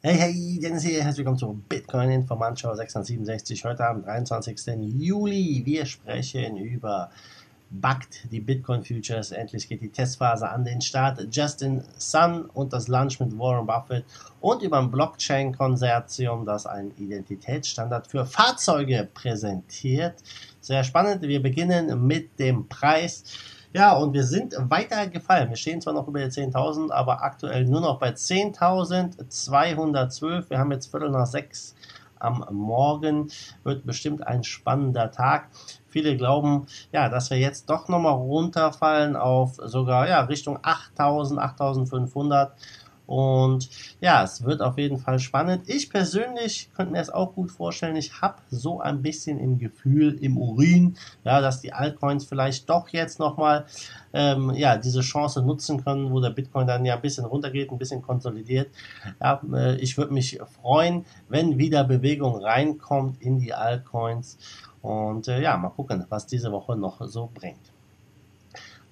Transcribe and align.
Hey, 0.00 0.16
hey, 0.16 0.60
Dennis 0.62 0.84
hier, 0.84 1.02
herzlich 1.02 1.18
willkommen 1.18 1.38
zu 1.38 1.60
Bitcoin 1.68 2.12
Informanschau 2.12 2.72
667, 2.72 3.64
heute 3.64 3.84
am 3.84 4.04
23. 4.04 4.56
Juli. 4.96 5.62
Wir 5.64 5.86
sprechen 5.86 6.56
über 6.56 7.10
BACT, 7.70 8.30
die 8.30 8.38
Bitcoin 8.38 8.84
Futures. 8.84 9.32
Endlich 9.32 9.68
geht 9.68 9.80
die 9.80 9.88
Testphase 9.88 10.48
an 10.48 10.64
den 10.64 10.80
Start. 10.80 11.26
Justin 11.32 11.82
Sun 11.96 12.44
und 12.44 12.72
das 12.72 12.86
Lunch 12.86 13.18
mit 13.18 13.36
Warren 13.36 13.66
Buffett 13.66 14.04
und 14.40 14.62
über 14.62 14.78
ein 14.78 14.88
Blockchain-Konsortium, 14.88 16.46
das 16.46 16.66
einen 16.66 16.92
Identitätsstandard 16.96 18.06
für 18.06 18.24
Fahrzeuge 18.24 19.08
präsentiert. 19.12 20.22
Sehr 20.60 20.84
spannend. 20.84 21.22
Wir 21.22 21.42
beginnen 21.42 22.06
mit 22.06 22.38
dem 22.38 22.68
Preis. 22.68 23.24
Ja, 23.74 23.94
und 23.96 24.14
wir 24.14 24.24
sind 24.24 24.54
weiter 24.58 25.06
gefallen. 25.08 25.50
Wir 25.50 25.56
stehen 25.56 25.82
zwar 25.82 25.92
noch 25.92 26.08
über 26.08 26.20
die 26.20 26.26
10.000, 26.26 26.90
aber 26.90 27.22
aktuell 27.22 27.66
nur 27.66 27.82
noch 27.82 27.98
bei 27.98 28.08
10.212. 28.10 30.48
Wir 30.48 30.58
haben 30.58 30.72
jetzt 30.72 30.90
Viertel 30.90 31.10
nach 31.10 31.26
sechs 31.26 31.74
am 32.18 32.46
Morgen. 32.50 33.30
Wird 33.64 33.84
bestimmt 33.84 34.26
ein 34.26 34.42
spannender 34.42 35.10
Tag. 35.10 35.48
Viele 35.86 36.16
glauben, 36.16 36.66
ja, 36.92 37.10
dass 37.10 37.28
wir 37.30 37.36
jetzt 37.38 37.68
doch 37.68 37.88
nochmal 37.88 38.14
runterfallen 38.14 39.16
auf 39.16 39.56
sogar 39.62 40.08
ja, 40.08 40.22
Richtung 40.22 40.56
8.000, 40.58 41.36
8.500. 41.36 42.52
Und 43.08 43.70
ja, 44.02 44.22
es 44.22 44.44
wird 44.44 44.60
auf 44.60 44.76
jeden 44.76 44.98
Fall 44.98 45.18
spannend. 45.18 45.62
Ich 45.66 45.88
persönlich 45.88 46.68
könnte 46.76 46.92
mir 46.92 47.00
es 47.00 47.08
auch 47.08 47.34
gut 47.34 47.50
vorstellen. 47.50 47.96
Ich 47.96 48.20
habe 48.20 48.36
so 48.50 48.80
ein 48.80 49.00
bisschen 49.00 49.38
im 49.38 49.58
Gefühl, 49.58 50.18
im 50.20 50.36
Urin, 50.36 50.94
ja, 51.24 51.40
dass 51.40 51.62
die 51.62 51.72
Altcoins 51.72 52.26
vielleicht 52.26 52.68
doch 52.68 52.90
jetzt 52.90 53.18
nochmal 53.18 53.64
ähm, 54.12 54.50
ja, 54.54 54.76
diese 54.76 55.00
Chance 55.00 55.40
nutzen 55.40 55.82
können, 55.82 56.10
wo 56.10 56.20
der 56.20 56.28
Bitcoin 56.28 56.66
dann 56.66 56.84
ja 56.84 56.96
ein 56.96 57.00
bisschen 57.00 57.24
runtergeht, 57.24 57.72
ein 57.72 57.78
bisschen 57.78 58.02
konsolidiert. 58.02 58.68
Ja, 59.22 59.40
äh, 59.54 59.76
ich 59.76 59.96
würde 59.96 60.12
mich 60.12 60.38
freuen, 60.60 61.06
wenn 61.30 61.56
wieder 61.56 61.84
Bewegung 61.84 62.36
reinkommt 62.36 63.22
in 63.22 63.38
die 63.38 63.54
Altcoins. 63.54 64.36
Und 64.82 65.28
äh, 65.28 65.40
ja, 65.40 65.56
mal 65.56 65.70
gucken, 65.70 66.04
was 66.10 66.26
diese 66.26 66.52
Woche 66.52 66.76
noch 66.76 67.00
so 67.06 67.30
bringt. 67.32 67.72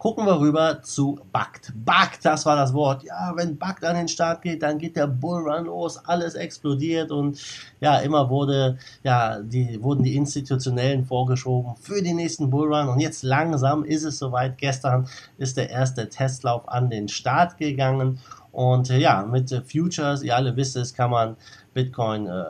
Gucken 0.06 0.24
wir 0.24 0.38
rüber 0.38 0.82
zu 0.82 1.18
Backt. 1.32 1.72
Backt, 1.84 2.24
das 2.24 2.46
war 2.46 2.54
das 2.54 2.72
Wort. 2.72 3.02
Ja, 3.02 3.32
wenn 3.34 3.58
Backt 3.58 3.84
an 3.84 3.96
den 3.96 4.06
Start 4.06 4.40
geht, 4.40 4.62
dann 4.62 4.78
geht 4.78 4.94
der 4.94 5.08
Bullrun 5.08 5.64
los, 5.64 5.98
alles 6.04 6.36
explodiert 6.36 7.10
und 7.10 7.40
ja, 7.80 7.98
immer 7.98 8.30
wurde, 8.30 8.78
ja, 9.02 9.40
die, 9.40 9.82
wurden 9.82 10.04
die 10.04 10.14
Institutionellen 10.14 11.04
vorgeschoben 11.04 11.74
für 11.80 12.00
den 12.00 12.14
nächsten 12.14 12.50
Bullrun 12.50 12.88
und 12.88 13.00
jetzt 13.00 13.24
langsam 13.24 13.82
ist 13.82 14.04
es 14.04 14.20
soweit. 14.20 14.58
Gestern 14.58 15.08
ist 15.38 15.56
der 15.56 15.70
erste 15.70 16.08
Testlauf 16.08 16.68
an 16.68 16.88
den 16.88 17.08
Start 17.08 17.58
gegangen 17.58 18.20
und 18.52 18.90
ja, 18.90 19.24
mit 19.24 19.50
Futures, 19.68 20.22
ihr 20.22 20.36
alle 20.36 20.54
wisst 20.54 20.76
es, 20.76 20.94
kann 20.94 21.10
man 21.10 21.36
Bitcoin 21.74 22.28
äh, 22.28 22.44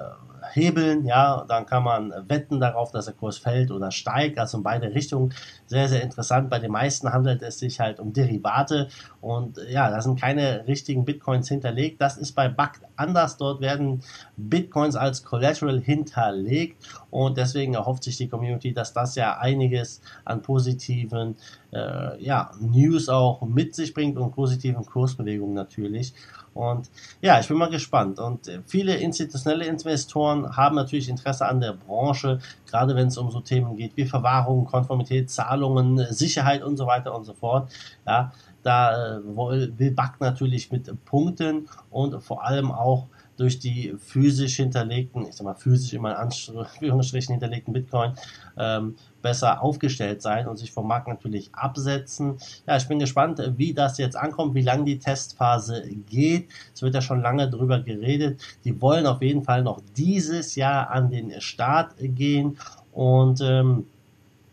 hebeln, 0.53 1.05
ja, 1.05 1.45
dann 1.48 1.67
kann 1.67 1.83
man 1.83 2.12
wetten 2.29 2.61
darauf, 2.61 2.91
dass 2.91 3.06
der 3.06 3.15
Kurs 3.15 3.39
fällt 3.39 3.70
oder 3.70 3.91
steigt, 3.91 4.39
also 4.39 4.59
in 4.59 4.62
beide 4.62 4.95
Richtungen. 4.95 5.33
Sehr, 5.67 5.89
sehr 5.89 6.03
interessant. 6.03 6.51
Bei 6.51 6.59
den 6.59 6.73
meisten 6.73 7.12
handelt 7.12 7.42
es 7.42 7.59
sich 7.59 7.81
halt 7.81 8.01
um 8.01 8.12
Derivate 8.12 8.89
und 9.20 9.59
ja, 9.69 9.91
da 9.91 10.01
sind 10.01 10.20
keine 10.20 10.67
richtigen 10.67 11.05
Bitcoins 11.05 11.48
hinterlegt. 11.48 12.01
Das 12.01 12.17
ist 12.17 12.33
bei 12.33 12.48
BACT 12.48 12.83
anders. 12.97 13.37
Dort 13.37 13.61
werden 13.61 14.03
Bitcoins 14.37 14.97
als 14.97 15.25
Collateral 15.25 15.81
hinterlegt 15.81 16.84
und 17.11 17.37
deswegen 17.37 17.75
erhofft 17.75 18.05
sich 18.05 18.17
die 18.17 18.29
Community, 18.29 18.73
dass 18.73 18.92
das 18.92 19.14
ja 19.17 19.39
einiges 19.39 20.01
an 20.25 20.42
positiven 20.42 21.37
äh, 21.73 22.23
ja, 22.23 22.51
News 22.61 23.09
auch 23.09 23.42
mit 23.42 23.75
sich 23.75 23.92
bringt 23.92 24.17
und 24.17 24.33
positiven 24.33 24.84
Kursbewegungen 24.84 25.55
natürlich. 25.55 26.14
Und 26.56 26.90
ja, 27.20 27.38
ich 27.38 27.48
bin 27.48 27.56
mal 27.56 27.70
gespannt. 27.70 28.18
Und 28.18 28.50
viele 28.66 28.96
institutionelle 28.96 29.66
Investoren 29.66 30.56
haben 30.56 30.76
natürlich 30.76 31.08
Interesse 31.08 31.46
an 31.46 31.60
der 31.60 31.72
Branche, 31.72 32.40
gerade 32.68 32.96
wenn 32.96 33.08
es 33.08 33.18
um 33.18 33.30
so 33.30 33.40
Themen 33.40 33.76
geht 33.76 33.96
wie 33.96 34.06
Verwahrung, 34.06 34.64
Konformität, 34.64 35.30
Zahlungen, 35.30 35.98
Sicherheit 36.12 36.62
und 36.62 36.77
so 36.77 36.86
weiter 36.86 37.14
und 37.14 37.24
so 37.24 37.34
fort. 37.34 37.70
Ja, 38.06 38.33
da 38.62 39.18
äh, 39.18 39.20
will 39.24 39.92
BAC 39.92 40.20
natürlich 40.20 40.72
mit 40.72 41.05
Punkten 41.05 41.68
und 41.90 42.20
vor 42.22 42.45
allem 42.45 42.72
auch 42.72 43.06
durch 43.36 43.58
die 43.58 43.95
physisch 43.98 44.57
hinterlegten, 44.57 45.27
ich 45.27 45.35
sag 45.35 45.45
mal 45.45 45.55
physisch 45.55 45.92
immer 45.92 46.11
in 46.11 46.17
Anführungsstrichen 46.17 47.35
hinterlegten 47.35 47.73
Bitcoin 47.73 48.13
ähm, 48.57 48.97
besser 49.23 49.63
aufgestellt 49.63 50.23
sein 50.23 50.47
und 50.47 50.57
sich 50.57 50.73
vom 50.73 50.86
Markt 50.86 51.08
natürlich 51.08 51.51
absetzen. 51.52 52.39
Ja, 52.67 52.77
ich 52.77 52.86
bin 52.86 52.98
gespannt, 52.98 53.42
wie 53.57 53.75
das 53.75 53.98
jetzt 53.98 54.17
ankommt, 54.17 54.55
wie 54.55 54.63
lange 54.63 54.85
die 54.85 54.98
Testphase 54.98 55.83
geht. 56.08 56.48
Es 56.75 56.83
wird 56.83 56.95
ja 56.95 57.02
schon 57.02 57.20
lange 57.20 57.51
drüber 57.51 57.80
geredet. 57.80 58.41
Die 58.64 58.80
wollen 58.80 59.07
auf 59.07 59.23
jeden 59.23 59.42
Fall 59.42 59.63
noch 59.63 59.80
dieses 59.96 60.55
Jahr 60.55 60.91
an 60.91 61.11
den 61.11 61.41
Start 61.41 61.95
gehen 61.98 62.57
und 62.92 63.41
ähm, 63.42 63.86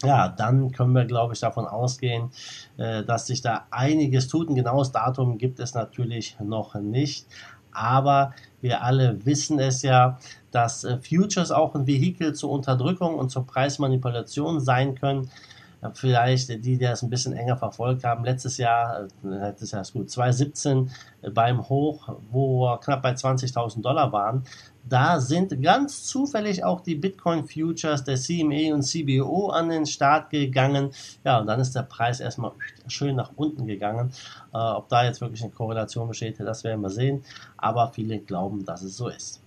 ja, 0.04 0.28
dann 0.28 0.72
können 0.72 0.94
wir, 0.94 1.06
glaube 1.06 1.34
ich, 1.34 1.40
davon 1.40 1.66
ausgehen, 1.66 2.30
äh, 2.78 3.04
dass 3.04 3.28
sich 3.28 3.42
da 3.42 3.68
einiges 3.72 4.28
tut. 4.28 4.50
Ein 4.50 4.56
genaues 4.56 4.92
Datum 4.92 5.38
gibt 5.38 5.60
es 5.60 5.74
natürlich 5.74 6.36
noch 6.40 6.76
nicht 6.76 7.26
aber 7.74 8.34
wir 8.62 8.84
alle 8.84 9.26
wissen 9.26 9.60
es 9.60 9.82
ja, 9.82 10.20
dass 10.52 10.84
äh, 10.84 10.98
Futures 10.98 11.52
auch 11.52 11.76
ein 11.76 11.88
Vehikel 11.88 12.34
zur 12.34 12.52
Unterdrückung 12.52 13.16
und 13.16 13.30
zur 13.30 13.46
Preismanipulation 13.46 14.60
sein 14.62 14.96
können. 14.96 15.30
Vielleicht 15.94 16.50
die, 16.50 16.60
die 16.60 16.78
das 16.78 17.02
ein 17.02 17.10
bisschen 17.10 17.34
enger 17.34 17.58
verfolgt 17.58 18.04
haben, 18.04 18.24
letztes 18.24 18.58
Jahr, 18.58 19.08
äh, 19.24 19.28
letztes 19.28 19.72
Jahr 19.72 19.82
ist 19.82 19.94
gut, 19.94 20.10
2017 20.10 20.90
äh, 21.22 21.30
beim 21.30 21.68
Hoch, 21.68 22.10
wo 22.32 22.62
wir 22.62 22.80
knapp 22.80 23.02
bei 23.02 23.12
20.000 23.12 23.82
Dollar 23.82 24.12
waren, 24.12 24.44
da 24.88 25.20
sind 25.20 25.62
ganz 25.62 26.04
zufällig 26.06 26.64
auch 26.64 26.82
die 26.82 26.96
Bitcoin 26.96 27.48
Futures 27.48 28.04
der 28.04 28.18
CME 28.18 28.74
und 28.74 28.84
CBO 28.84 29.50
an 29.50 29.70
den 29.70 29.86
Start 29.86 30.30
gegangen. 30.30 30.92
Ja, 31.24 31.40
und 31.40 31.48
dann 31.48 31.60
ist 31.60 31.74
der 31.74 31.84
Preis 31.84 32.20
erstmal 32.20 32.52
schön 32.88 33.16
nach 33.16 33.32
unten 33.36 33.66
gegangen. 33.66 34.12
Äh, 34.54 34.58
ob 34.58 34.90
da 34.90 35.06
jetzt 35.06 35.22
wirklich 35.22 35.42
eine 35.42 35.52
Korrelation 35.52 36.08
besteht, 36.08 36.40
das 36.40 36.64
werden 36.64 36.82
wir 36.82 36.90
sehen. 36.90 37.24
Aber 37.58 37.92
viele 37.94 38.20
glauben, 38.20 38.66
dass 38.66 38.82
es 38.82 38.98
so 38.98 39.08
ist. 39.08 39.43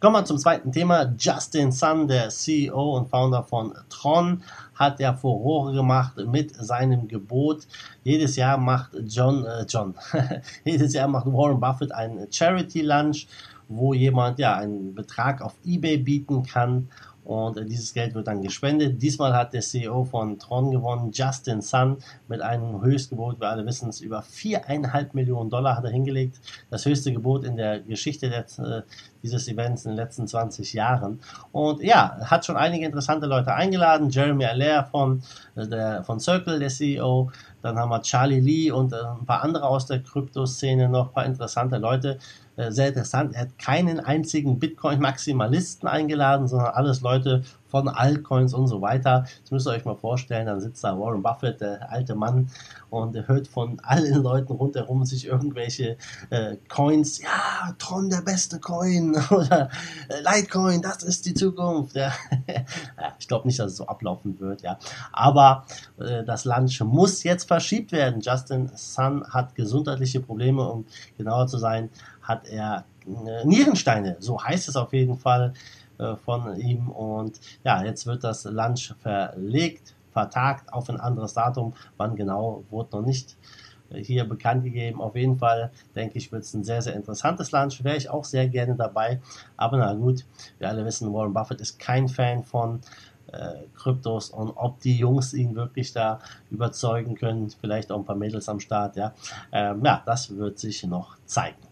Kommen 0.00 0.16
wir 0.16 0.24
zum 0.24 0.38
zweiten 0.38 0.72
Thema. 0.72 1.14
Justin 1.18 1.72
Sun, 1.72 2.08
der 2.08 2.30
CEO 2.30 2.96
und 2.96 3.10
Founder 3.10 3.42
von 3.42 3.74
Tron, 3.90 4.42
hat 4.74 4.98
ja 4.98 5.12
Furore 5.12 5.74
gemacht 5.74 6.14
mit 6.26 6.56
seinem 6.56 7.06
Gebot. 7.06 7.66
Jedes 8.02 8.36
Jahr 8.36 8.56
macht 8.56 8.92
John, 9.06 9.44
äh 9.44 9.66
John, 9.68 9.94
jedes 10.64 10.94
Jahr 10.94 11.06
macht 11.06 11.26
Warren 11.26 11.60
Buffett 11.60 11.92
einen 11.92 12.32
Charity 12.32 12.80
Lunch 12.80 13.26
wo 13.72 13.94
jemand 13.94 14.40
ja 14.40 14.56
einen 14.56 14.96
Betrag 14.96 15.40
auf 15.40 15.54
eBay 15.64 15.96
bieten 15.98 16.42
kann 16.42 16.88
und 17.24 17.56
äh, 17.56 17.64
dieses 17.64 17.94
Geld 17.94 18.14
wird 18.14 18.26
dann 18.26 18.42
gespendet. 18.42 19.00
Diesmal 19.00 19.32
hat 19.34 19.52
der 19.52 19.60
CEO 19.60 20.04
von 20.04 20.38
Tron 20.38 20.70
gewonnen, 20.72 21.12
Justin 21.12 21.60
Sun, 21.60 21.98
mit 22.26 22.40
einem 22.40 22.82
Höchstgebot, 22.82 23.40
wir 23.40 23.48
alle 23.48 23.64
wissen 23.66 23.88
es, 23.88 24.00
über 24.00 24.22
viereinhalb 24.22 25.14
Millionen 25.14 25.50
Dollar 25.50 25.76
hat 25.76 25.84
er 25.84 25.90
hingelegt. 25.90 26.40
Das 26.70 26.84
höchste 26.84 27.12
Gebot 27.12 27.44
in 27.44 27.56
der 27.56 27.80
Geschichte 27.80 28.28
der, 28.28 28.46
äh, 28.58 28.82
dieses 29.22 29.48
Events 29.48 29.84
in 29.84 29.92
den 29.92 29.96
letzten 29.96 30.26
20 30.26 30.72
Jahren. 30.72 31.20
Und 31.52 31.82
ja, 31.82 32.16
hat 32.24 32.44
schon 32.44 32.56
einige 32.56 32.86
interessante 32.86 33.26
Leute 33.26 33.54
eingeladen. 33.54 34.10
Jeremy 34.10 34.46
Allaire 34.46 34.86
von, 34.90 35.22
äh, 35.56 35.66
der, 35.66 36.04
von 36.04 36.20
Circle, 36.20 36.58
der 36.58 36.68
CEO. 36.68 37.30
Dann 37.62 37.78
haben 37.78 37.90
wir 37.90 38.02
Charlie 38.02 38.40
Lee 38.40 38.70
und 38.70 38.94
ein 38.94 39.26
paar 39.26 39.42
andere 39.42 39.66
aus 39.66 39.86
der 39.86 40.02
Kryptoszene 40.02 40.88
noch, 40.88 41.08
ein 41.08 41.12
paar 41.12 41.26
interessante 41.26 41.76
Leute. 41.76 42.18
Äh, 42.56 42.72
sehr 42.72 42.88
interessant. 42.88 43.34
Er 43.34 43.42
hat 43.42 43.58
keinen 43.58 44.00
einzigen 44.00 44.58
Bitcoin-Maximalisten 44.58 45.88
eingeladen, 45.88 46.48
sondern 46.48 46.72
alles 46.74 47.00
Leute 47.00 47.42
von 47.70 47.88
Altcoins 47.88 48.54
und 48.54 48.66
so 48.66 48.80
weiter. 48.80 49.24
Das 49.42 49.50
müsst 49.50 49.66
ihr 49.66 49.70
euch 49.70 49.84
mal 49.84 49.96
vorstellen. 49.96 50.46
Dann 50.46 50.60
sitzt 50.60 50.84
da 50.84 50.98
Warren 50.98 51.22
Buffett, 51.22 51.60
der 51.60 51.90
alte 51.90 52.14
Mann, 52.14 52.50
und 52.90 53.16
hört 53.28 53.46
von 53.46 53.80
allen 53.80 54.22
Leuten 54.22 54.52
rundherum 54.52 55.04
sich 55.04 55.26
irgendwelche 55.26 55.96
äh, 56.30 56.56
Coins, 56.68 57.20
ja, 57.22 57.74
Tron 57.78 58.10
der 58.10 58.22
beste 58.22 58.58
Coin 58.58 59.16
oder 59.30 59.70
äh, 60.08 60.20
Litecoin, 60.20 60.82
das 60.82 61.02
ist 61.02 61.26
die 61.26 61.34
Zukunft. 61.34 61.94
Ja. 61.94 62.12
ich 63.18 63.28
glaube 63.28 63.46
nicht, 63.46 63.58
dass 63.58 63.72
es 63.72 63.76
so 63.76 63.86
ablaufen 63.86 64.38
wird, 64.40 64.62
ja. 64.62 64.78
Aber 65.12 65.64
äh, 65.98 66.24
das 66.24 66.44
Lunch 66.44 66.80
muss 66.80 67.22
jetzt 67.22 67.46
verschiebt 67.46 67.92
werden. 67.92 68.20
Justin 68.20 68.70
Sun 68.74 69.24
hat 69.28 69.54
gesundheitliche 69.54 70.20
Probleme, 70.20 70.68
um 70.68 70.84
genauer 71.16 71.46
zu 71.46 71.58
sein, 71.58 71.90
hat 72.22 72.46
er 72.46 72.84
äh, 73.06 73.46
Nierensteine, 73.46 74.16
so 74.20 74.42
heißt 74.42 74.68
es 74.68 74.76
auf 74.76 74.92
jeden 74.92 75.16
Fall 75.16 75.52
äh, 76.00 76.16
von 76.16 76.56
ihm. 76.56 76.88
Und 76.88 77.40
ja, 77.62 77.84
jetzt 77.84 78.06
wird 78.06 78.24
das 78.24 78.44
Lunch 78.44 78.94
verlegt, 79.00 79.94
vertagt 80.12 80.72
auf 80.72 80.88
ein 80.88 80.98
anderes 80.98 81.34
Datum. 81.34 81.74
Wann 81.96 82.16
genau, 82.16 82.64
wurde 82.70 82.96
noch 82.96 83.04
nicht 83.04 83.36
äh, 83.90 84.02
hier 84.02 84.24
bekannt 84.24 84.64
gegeben. 84.64 85.00
Auf 85.00 85.14
jeden 85.14 85.36
Fall 85.36 85.70
denke 85.94 86.18
ich, 86.18 86.32
wird 86.32 86.44
es 86.44 86.54
ein 86.54 86.64
sehr, 86.64 86.80
sehr 86.82 86.94
interessantes 86.94 87.52
Lunch. 87.52 87.84
Wäre 87.84 87.96
ich 87.96 88.08
auch 88.08 88.24
sehr 88.24 88.48
gerne 88.48 88.76
dabei. 88.76 89.20
Aber 89.56 89.76
na 89.76 89.92
gut, 89.92 90.24
wir 90.58 90.68
alle 90.68 90.84
wissen, 90.84 91.12
Warren 91.12 91.34
Buffett 91.34 91.60
ist 91.60 91.78
kein 91.78 92.08
Fan 92.08 92.44
von 92.44 92.80
äh, 93.32 93.66
Kryptos 93.76 94.30
und 94.30 94.50
ob 94.56 94.80
die 94.80 94.96
Jungs 94.96 95.34
ihn 95.34 95.54
wirklich 95.54 95.92
da 95.92 96.20
überzeugen 96.50 97.14
können. 97.14 97.50
Vielleicht 97.60 97.92
auch 97.92 97.98
ein 97.98 98.04
paar 98.04 98.16
Mädels 98.16 98.48
am 98.48 98.60
Start. 98.60 98.96
Ja, 98.96 99.12
ähm, 99.52 99.84
ja 99.84 100.02
das 100.06 100.36
wird 100.36 100.58
sich 100.58 100.82
noch 100.84 101.16
zeigen. 101.26 101.69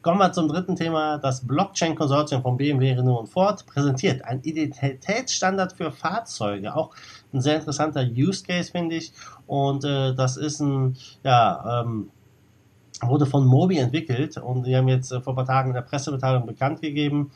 Kommen 0.00 0.20
wir 0.20 0.32
zum 0.32 0.46
dritten 0.46 0.76
Thema. 0.76 1.18
Das 1.18 1.44
Blockchain-Konsortium 1.44 2.42
von 2.42 2.56
BMW, 2.56 2.92
Renault 2.92 3.20
und 3.20 3.26
Ford 3.26 3.66
präsentiert 3.66 4.24
einen 4.24 4.42
Identitätsstandard 4.42 5.72
für 5.72 5.90
Fahrzeuge. 5.90 6.74
Auch 6.74 6.94
ein 7.32 7.40
sehr 7.40 7.56
interessanter 7.56 8.02
Use 8.02 8.44
Case, 8.44 8.70
finde 8.70 8.96
ich. 8.96 9.12
Und 9.48 9.84
äh, 9.84 10.14
das 10.14 10.36
ist 10.36 10.60
ein, 10.60 10.96
ja, 11.24 11.82
ähm, 11.82 12.10
wurde 13.00 13.26
von 13.26 13.44
Mobi 13.44 13.78
entwickelt 13.78 14.36
und 14.36 14.66
die 14.66 14.76
haben 14.76 14.88
jetzt 14.88 15.10
äh, 15.12 15.20
vor 15.20 15.32
ein 15.32 15.36
paar 15.36 15.46
Tagen 15.46 15.70
in 15.70 15.74
der 15.74 15.82
Pressemitteilung 15.82 16.46
bekannt 16.46 16.80
gegeben, 16.80 17.30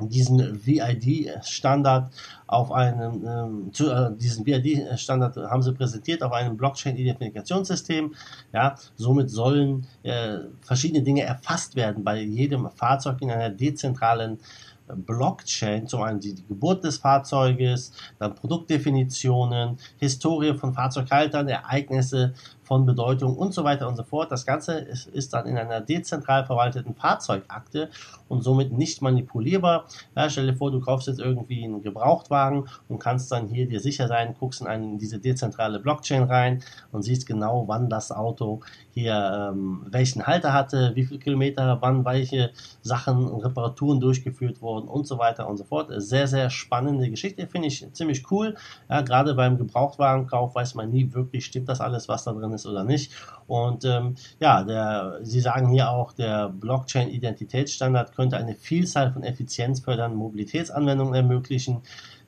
diesen 0.00 0.66
VID-Standard 0.66 2.12
auf 2.46 2.72
einem, 2.72 3.24
ähm, 3.26 3.72
zu, 3.72 3.90
äh, 3.90 4.10
diesen 4.16 4.44
VID-Standard 4.44 5.36
haben 5.36 5.62
sie 5.62 5.72
präsentiert 5.72 6.22
auf 6.22 6.32
einem 6.32 6.56
Blockchain-Identifikationssystem. 6.56 8.14
Ja, 8.52 8.74
somit 8.96 9.30
sollen 9.30 9.86
äh, 10.02 10.38
verschiedene 10.62 11.02
Dinge 11.02 11.22
erfasst 11.22 11.76
werden 11.76 12.02
bei 12.02 12.20
jedem 12.20 12.68
Fahrzeug 12.70 13.22
in 13.22 13.30
einer 13.30 13.50
dezentralen 13.50 14.38
Blockchain, 14.86 15.86
zum 15.86 16.02
einen 16.02 16.20
die, 16.20 16.34
die, 16.34 16.46
Geburt 16.46 16.84
des 16.84 16.98
Fahrzeuges, 16.98 17.92
dann 18.18 18.34
Produktdefinitionen, 18.34 19.78
Historie 19.98 20.54
von 20.54 20.74
Fahrzeughaltern, 20.74 21.48
Ereignisse 21.48 22.34
von 22.64 22.86
Bedeutung 22.86 23.36
und 23.36 23.54
so 23.54 23.64
weiter 23.64 23.88
und 23.88 23.96
so 23.96 24.02
fort. 24.02 24.32
Das 24.32 24.46
Ganze 24.46 24.78
ist, 24.78 25.06
ist 25.08 25.32
dann 25.32 25.46
in 25.46 25.56
einer 25.56 25.80
dezentral 25.80 26.44
verwalteten 26.44 26.94
Fahrzeugakte 26.94 27.90
und 28.28 28.42
somit 28.42 28.72
nicht 28.72 29.02
manipulierbar. 29.02 29.86
Ja, 30.16 30.28
stell 30.30 30.46
dir 30.46 30.54
vor, 30.54 30.70
du 30.70 30.80
kaufst 30.80 31.08
jetzt 31.08 31.20
irgendwie 31.20 31.64
einen 31.64 31.82
Gebrauchtwagen 31.82 32.68
und 32.88 32.98
kannst 32.98 33.30
dann 33.30 33.48
hier 33.48 33.68
dir 33.68 33.80
sicher 33.80 34.08
sein, 34.08 34.34
guckst 34.38 34.60
in, 34.60 34.66
eine, 34.66 34.84
in 34.84 34.98
diese 34.98 35.18
dezentrale 35.18 35.78
Blockchain 35.78 36.24
rein 36.24 36.62
und 36.92 37.02
siehst 37.02 37.26
genau, 37.26 37.64
wann 37.68 37.88
das 37.88 38.10
Auto 38.10 38.60
hier 38.92 39.50
ähm, 39.52 39.82
welchen 39.90 40.26
Halter 40.26 40.52
hatte, 40.52 40.92
wie 40.94 41.04
viele 41.04 41.20
Kilometer, 41.20 41.78
wann 41.80 42.04
welche 42.04 42.50
Sachen 42.82 43.26
und 43.26 43.44
Reparaturen 43.44 44.00
durchgeführt 44.00 44.62
wurden 44.62 44.88
und 44.88 45.06
so 45.06 45.18
weiter 45.18 45.48
und 45.48 45.56
so 45.56 45.64
fort. 45.64 45.90
Sehr, 45.96 46.26
sehr 46.26 46.50
spannende 46.50 47.10
Geschichte, 47.10 47.46
finde 47.46 47.68
ich 47.68 47.86
ziemlich 47.92 48.30
cool. 48.30 48.56
Ja, 48.88 49.02
gerade 49.02 49.34
beim 49.34 49.58
Gebrauchtwagenkauf 49.58 50.54
weiß 50.54 50.74
man 50.74 50.90
nie 50.90 51.12
wirklich, 51.12 51.44
stimmt 51.44 51.68
das 51.68 51.80
alles, 51.80 52.08
was 52.08 52.24
da 52.24 52.32
drin 52.32 52.53
ist 52.54 52.66
oder 52.66 52.84
nicht. 52.84 53.12
Und 53.46 53.84
ähm, 53.84 54.14
ja, 54.40 54.62
der, 54.62 55.18
Sie 55.22 55.40
sagen 55.40 55.68
hier 55.68 55.90
auch, 55.90 56.12
der 56.12 56.48
Blockchain-Identitätsstandard 56.48 58.14
könnte 58.14 58.36
eine 58.36 58.54
Vielzahl 58.54 59.12
von 59.12 59.22
effizienzfördernden 59.22 60.18
Mobilitätsanwendungen 60.18 61.14
ermöglichen 61.14 61.82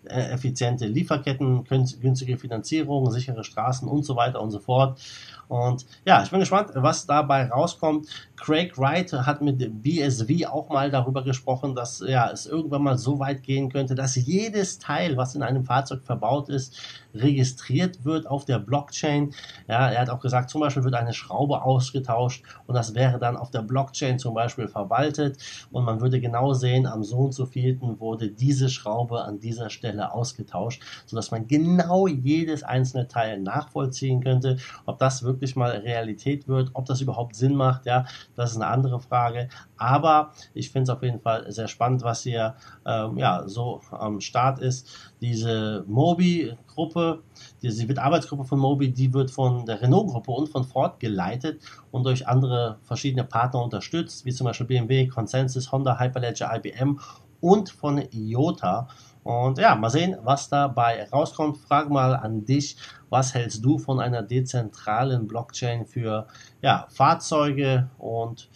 äh, 0.09 0.31
effiziente 0.31 0.87
Lieferketten, 0.87 1.65
günstige 1.65 2.37
Finanzierung, 2.37 3.11
sichere 3.11 3.43
Straßen 3.43 3.89
und 3.89 4.05
so 4.05 4.15
weiter 4.15 4.41
und 4.41 4.51
so 4.51 4.61
fort. 4.61 5.01
Und 5.49 5.87
ja, 6.05 6.23
ich 6.23 6.31
bin 6.31 6.41
gespannt, 6.41 6.71
was 6.75 7.07
dabei 7.07 7.49
rauskommt. 7.49 8.09
Craig 8.37 8.77
Wright 8.79 9.13
hat 9.13 9.43
mit 9.43 9.83
BSV 9.83 10.47
auch 10.47 10.69
mal 10.69 10.91
darüber 10.91 11.23
gesprochen, 11.23 11.75
dass 11.75 12.03
ja, 12.07 12.31
es 12.31 12.47
irgendwann 12.47 12.83
mal 12.83 12.99
so 12.99 13.19
weit 13.19 13.43
gehen 13.43 13.71
könnte, 13.71 13.95
dass 13.95 14.17
jedes 14.17 14.79
Teil, 14.79 15.17
was 15.17 15.35
in 15.35 15.43
einem 15.43 15.65
Fahrzeug 15.65 16.03
verbaut 16.03 16.49
ist, 16.49 16.77
registriert 17.15 18.05
wird 18.05 18.27
auf 18.27 18.45
der 18.45 18.59
Blockchain. 18.59 19.35
Ja, 19.69 19.89
er 19.89 20.01
hat 20.01 20.11
auch 20.11 20.21
gesagt, 20.21 20.51
zum 20.51 20.61
Beispiel 20.61 20.85
wird 20.85 20.95
eine 21.07 21.15
Schraube 21.15 21.63
ausgetauscht 21.63 22.45
und 22.67 22.75
das 22.75 22.95
wäre 22.95 23.19
dann 23.19 23.37
auf 23.37 23.51
der 23.51 23.63
Blockchain 23.63 24.19
zum 24.19 24.35
Beispiel 24.35 24.69
verwaltet 24.69 25.39
und 25.71 25.85
man 25.85 26.01
würde 26.01 26.21
genau 26.21 26.53
sehen, 26.53 26.87
am 26.87 27.05
so 27.05 27.19
und 27.19 27.33
so 27.33 27.47
vielten 27.47 28.01
wurde 28.01 28.31
diese 28.31 28.69
Schraube 28.69 29.23
an 29.25 29.39
dieser 29.39 29.71
Stelle 29.71 30.13
ausgetauscht, 30.13 30.83
sodass 31.07 31.31
man 31.31 31.47
genau 31.47 32.07
jedes 32.07 32.63
einzelne 32.63 33.09
Teil 33.09 33.41
nachvollziehen 33.41 34.23
könnte, 34.23 34.59
ob 34.85 34.99
das 34.99 35.23
wirklich 35.23 35.57
mal 35.57 35.71
Realität 35.71 36.49
wird, 36.49 36.71
ob 36.75 36.87
das 36.87 37.01
überhaupt 37.01 37.37
Sinn 37.37 37.55
macht, 37.55 37.87
ja, 37.87 38.05
das 38.35 38.51
ist 38.51 38.57
eine 38.57 38.67
andere 38.67 39.01
Frage. 39.01 39.49
Aber 39.77 40.33
ich 40.55 40.71
finde 40.71 40.91
es 40.91 40.97
auf 40.97 41.03
jeden 41.03 41.21
Fall 41.21 41.51
sehr 41.53 41.69
spannend, 41.69 42.03
was 42.03 42.23
hier 42.23 42.57
ähm, 42.87 43.19
ja, 43.19 43.45
so 43.47 43.81
am 43.91 44.21
Start 44.21 44.59
ist. 44.59 45.15
Diese 45.27 45.85
Mobi-Gruppe, 45.89 47.25
diese 47.61 47.89
wird 47.89 47.99
Arbeitsgruppe 47.99 48.45
von 48.45 48.61
Mobi, 48.61 48.93
die 48.93 49.13
wird 49.13 49.33
von 49.33 49.67
der 49.67 49.83
Renault-Gruppe 49.83 50.31
und 50.31 50.49
von 50.49 50.63
Ford 50.63 51.01
geleitet 51.01 51.61
und 51.91 52.05
durch 52.07 52.29
andere 52.29 52.79
verschiedene 52.85 53.25
Partner 53.25 53.61
unterstützt, 53.61 54.25
wie 54.25 54.33
zum 54.33 54.45
Beispiel 54.45 54.69
BMW, 54.69 55.09
Consensus, 55.09 55.73
Honda, 55.73 55.99
Hyperledger, 55.99 56.55
IBM 56.55 57.01
und 57.41 57.71
von 57.71 58.05
IOTA. 58.13 58.87
Und 59.25 59.59
ja, 59.59 59.75
mal 59.75 59.91
sehen, 59.91 60.17
was 60.23 60.49
dabei 60.49 61.09
rauskommt. 61.11 61.59
Frag 61.59 61.91
mal 61.91 62.15
an 62.15 62.45
dich, 62.45 62.77
was 63.11 63.35
hältst 63.35 63.65
du 63.65 63.79
von 63.79 63.99
einer 63.99 64.23
dezentralen 64.23 65.27
Blockchain 65.27 65.87
für 65.87 66.29
ja, 66.63 66.87
Fahrzeuge 66.89 67.91
und 67.99 68.49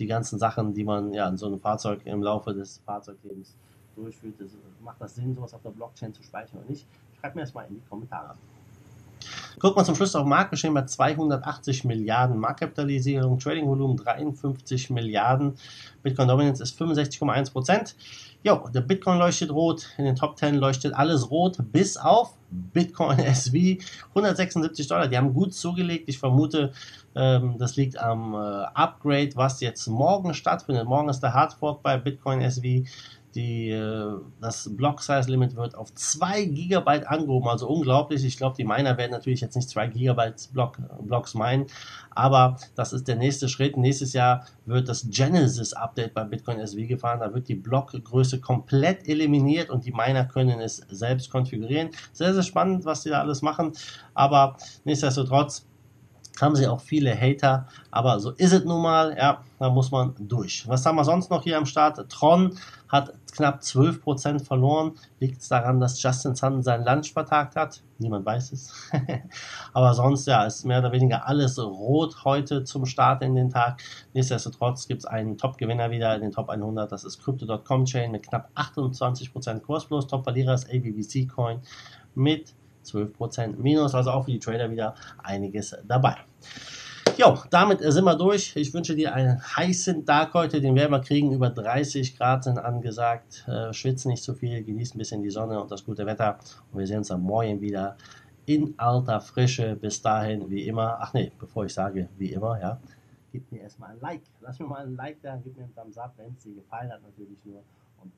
die 0.00 0.06
ganzen 0.06 0.40
Sachen, 0.40 0.74
die 0.74 0.82
man 0.82 1.12
ja 1.12 1.28
in 1.28 1.36
so 1.36 1.46
einem 1.46 1.60
Fahrzeug 1.60 2.00
im 2.04 2.20
Laufe 2.20 2.52
des 2.52 2.82
Fahrzeuglebens 2.84 3.54
durchführt. 3.96 4.34
Das, 4.38 4.50
macht 4.80 5.00
das 5.00 5.14
Sinn, 5.14 5.34
sowas 5.34 5.54
auf 5.54 5.62
der 5.62 5.70
Blockchain 5.70 6.14
zu 6.14 6.22
speichern 6.22 6.58
oder 6.60 6.70
nicht? 6.70 6.86
Schreib 7.20 7.34
mir 7.34 7.42
das 7.42 7.54
mal 7.54 7.62
in 7.68 7.76
die 7.76 7.88
Kommentare. 7.88 8.36
Gucken 9.58 9.80
wir 9.80 9.84
zum 9.84 9.94
Schluss 9.94 10.14
auf 10.14 10.26
Marktgeschehen 10.26 10.74
bei 10.74 10.84
280 10.84 11.84
Milliarden 11.84 12.38
Marktkapitalisierung, 12.38 13.38
Tradingvolumen 13.38 13.96
53 13.96 14.90
Milliarden, 14.90 15.54
Bitcoin 16.02 16.28
Dominance 16.28 16.62
ist 16.62 16.78
65,1 16.80 17.52
Prozent. 17.52 17.96
Jo, 18.42 18.68
der 18.72 18.82
Bitcoin 18.82 19.18
leuchtet 19.18 19.50
rot, 19.50 19.88
in 19.96 20.04
den 20.04 20.14
Top 20.14 20.38
10 20.38 20.56
leuchtet 20.56 20.94
alles 20.94 21.30
rot, 21.30 21.56
bis 21.72 21.96
auf 21.96 22.36
Bitcoin 22.50 23.18
SV 23.18 23.82
176 24.10 24.86
Dollar. 24.86 25.08
Die 25.08 25.16
haben 25.16 25.32
gut 25.32 25.54
zugelegt. 25.54 26.08
Ich 26.08 26.18
vermute, 26.18 26.72
ähm, 27.14 27.56
das 27.58 27.76
liegt 27.76 27.98
am 27.98 28.34
äh, 28.34 28.36
Upgrade, 28.74 29.30
was 29.34 29.60
jetzt 29.62 29.86
morgen 29.88 30.34
stattfindet. 30.34 30.86
Morgen 30.86 31.08
ist 31.08 31.20
der 31.20 31.32
Hardfork 31.32 31.82
bei 31.82 31.96
Bitcoin 31.96 32.42
SV 32.42 32.86
die, 33.36 33.70
äh, 33.70 34.18
das 34.40 34.74
Block 34.74 35.02
Size 35.02 35.30
Limit 35.30 35.54
wird 35.54 35.74
auf 35.74 35.94
2 35.94 36.46
GB 36.46 37.04
angehoben, 37.04 37.48
also 37.48 37.68
unglaublich. 37.68 38.24
Ich 38.24 38.36
glaube, 38.38 38.56
die 38.56 38.64
Miner 38.64 38.96
werden 38.96 39.12
natürlich 39.12 39.42
jetzt 39.42 39.54
nicht 39.54 39.68
2 39.68 39.88
GB 39.88 40.32
Block, 40.52 40.78
Blocks 41.02 41.34
meinen, 41.34 41.66
aber 42.10 42.56
das 42.74 42.92
ist 42.92 43.06
der 43.06 43.16
nächste 43.16 43.48
Schritt. 43.48 43.76
Nächstes 43.76 44.14
Jahr 44.14 44.46
wird 44.64 44.88
das 44.88 45.08
Genesis 45.10 45.74
Update 45.74 46.14
bei 46.14 46.24
Bitcoin 46.24 46.58
SV 46.58 46.88
gefahren. 46.88 47.20
Da 47.20 47.32
wird 47.32 47.48
die 47.48 47.54
Blockgröße 47.54 48.40
komplett 48.40 49.06
eliminiert 49.06 49.68
und 49.70 49.84
die 49.84 49.92
Miner 49.92 50.24
können 50.24 50.58
es 50.60 50.78
selbst 50.88 51.30
konfigurieren. 51.30 51.90
Sehr, 52.12 52.32
sehr 52.32 52.42
spannend, 52.42 52.86
was 52.86 53.02
die 53.02 53.10
da 53.10 53.20
alles 53.20 53.42
machen, 53.42 53.72
aber 54.14 54.56
nichtsdestotrotz 54.84 55.66
haben 56.40 56.56
sie 56.56 56.66
auch 56.66 56.80
viele 56.80 57.18
Hater, 57.18 57.66
aber 57.90 58.20
so 58.20 58.30
ist 58.30 58.52
es 58.52 58.64
nun 58.64 58.82
mal, 58.82 59.16
ja, 59.16 59.42
da 59.58 59.70
muss 59.70 59.90
man 59.90 60.14
durch. 60.18 60.68
Was 60.68 60.84
haben 60.84 60.96
wir 60.96 61.04
sonst 61.04 61.30
noch 61.30 61.42
hier 61.42 61.56
am 61.56 61.66
Start? 61.66 62.10
Tron 62.10 62.56
hat 62.88 63.12
knapp 63.32 63.60
12% 63.60 64.44
verloren. 64.44 64.92
Liegt 65.18 65.40
es 65.40 65.48
daran, 65.48 65.80
dass 65.80 66.02
Justin 66.02 66.34
Sun 66.34 66.62
seinen 66.62 66.84
Lunch 66.84 67.12
vertagt 67.12 67.56
hat? 67.56 67.82
Niemand 67.98 68.26
weiß 68.26 68.52
es. 68.52 68.72
aber 69.72 69.94
sonst, 69.94 70.26
ja, 70.26 70.44
ist 70.44 70.64
mehr 70.64 70.80
oder 70.80 70.92
weniger 70.92 71.26
alles 71.26 71.58
rot 71.58 72.24
heute 72.24 72.64
zum 72.64 72.86
Start 72.86 73.22
in 73.22 73.34
den 73.34 73.50
Tag. 73.50 73.82
Nichtsdestotrotz 74.12 74.88
gibt 74.88 75.02
es 75.02 75.06
einen 75.06 75.38
Top-Gewinner 75.38 75.90
wieder 75.90 76.14
in 76.14 76.22
den 76.22 76.32
Top 76.32 76.48
100. 76.48 76.90
Das 76.90 77.04
ist 77.04 77.22
Crypto.com 77.22 77.84
Chain 77.84 78.12
mit 78.12 78.28
knapp 78.28 78.50
28% 78.54 79.60
Kursplus. 79.60 80.06
Top-Verlierer 80.06 80.54
ist 80.54 80.68
ABBC 80.68 81.26
Coin 81.26 81.60
mit 82.14 82.54
12% 82.86 83.56
Minus, 83.56 83.94
also 83.94 84.10
auch 84.10 84.24
für 84.24 84.32
die 84.32 84.38
Trader 84.38 84.70
wieder 84.70 84.94
einiges 85.22 85.76
dabei. 85.86 86.16
Jo, 87.18 87.38
damit 87.48 87.80
sind 87.80 88.04
wir 88.04 88.14
durch. 88.14 88.54
Ich 88.56 88.74
wünsche 88.74 88.94
dir 88.94 89.14
einen 89.14 89.40
heißen 89.40 90.04
Tag 90.04 90.34
heute. 90.34 90.60
Den 90.60 90.74
werden 90.74 90.90
wir 90.90 91.00
kriegen. 91.00 91.32
Über 91.32 91.48
30 91.48 92.18
Grad 92.18 92.44
sind 92.44 92.58
angesagt. 92.58 93.46
Äh, 93.48 93.72
schwitzen 93.72 94.10
nicht 94.10 94.22
zu 94.22 94.34
viel, 94.34 94.62
genießt 94.62 94.94
ein 94.94 94.98
bisschen 94.98 95.22
die 95.22 95.30
Sonne 95.30 95.58
und 95.62 95.70
das 95.70 95.82
gute 95.82 96.04
Wetter. 96.04 96.38
Und 96.70 96.78
wir 96.78 96.86
sehen 96.86 96.98
uns 96.98 97.10
am 97.10 97.22
Morgen 97.22 97.62
wieder 97.62 97.96
in 98.44 98.74
alter 98.76 99.22
Frische. 99.22 99.76
Bis 99.76 100.02
dahin, 100.02 100.50
wie 100.50 100.66
immer. 100.66 100.98
Ach 101.00 101.14
nee, 101.14 101.32
bevor 101.38 101.64
ich 101.64 101.72
sage, 101.72 102.10
wie 102.18 102.32
immer, 102.32 102.60
ja. 102.60 102.78
Gib 103.32 103.50
mir 103.50 103.62
erstmal 103.62 103.92
ein 103.92 104.00
Like. 104.00 104.22
Lass 104.42 104.58
mir 104.58 104.66
mal 104.66 104.84
ein 104.84 104.94
Like 104.96 105.16
da, 105.22 105.40
gib 105.42 105.56
mir 105.56 105.64
einen 105.64 105.74
Thumbs 105.74 105.96
up, 105.96 106.12
wenn 106.18 106.34
es 106.34 106.42
dir 106.42 106.54
gefallen 106.54 106.92
hat, 106.92 107.00
natürlich 107.02 107.38
nur. 107.46 107.62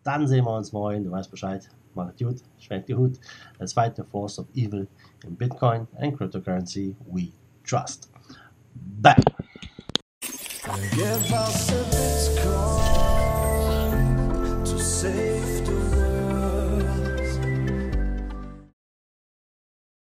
Dann 0.02 0.26
sehen 0.26 0.44
wir 0.44 0.56
uns 0.56 0.72
morgen. 0.72 1.04
Du 1.04 1.10
weißt 1.10 1.30
Bescheid. 1.30 1.68
Macht 1.94 2.18
gut, 2.18 2.42
schwenkt 2.58 2.88
die 2.88 2.94
Hut. 2.94 3.18
Let's 3.58 3.74
the 3.96 4.02
force 4.02 4.38
of 4.38 4.46
evil 4.54 4.86
in 5.24 5.36
Bitcoin 5.36 5.88
and 5.98 6.16
cryptocurrency 6.16 6.94
we 7.06 7.32
trust. 7.64 8.10
Bye. 9.00 9.16
Give 10.92 11.32
us 11.32 11.72
a 11.72 11.84
Bitcoin 11.90 12.94
to 14.64 14.78
save 14.78 15.67